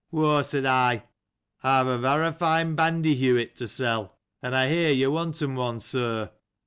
Why, 0.09 0.41
said 0.41 0.65
I, 0.65 1.03
I've 1.61 1.85
a 1.85 1.99
very 1.99 2.31
fine 2.31 2.75
bandyhewit 2.75 3.53
to 3.57 3.67
sell; 3.67 4.17
and 4.41 4.55
I 4.55 4.67
hear 4.67 4.89
you 4.89 5.11
want 5.11 5.39
one, 5.43 5.79
Sir. 5.79 6.31